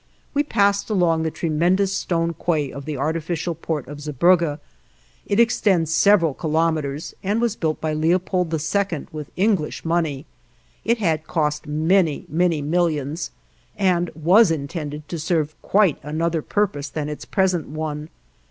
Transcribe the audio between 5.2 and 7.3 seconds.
it extends several kilometers,